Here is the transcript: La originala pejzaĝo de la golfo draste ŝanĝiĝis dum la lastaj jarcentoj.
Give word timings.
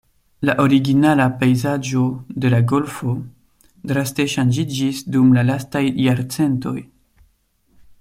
La 0.49 0.53
originala 0.61 1.27
pejzaĝo 1.43 2.05
de 2.45 2.51
la 2.55 2.63
golfo 2.73 3.15
draste 3.93 4.29
ŝanĝiĝis 4.35 5.07
dum 5.17 5.33
la 5.39 5.49
lastaj 5.53 5.87
jarcentoj. 6.11 6.79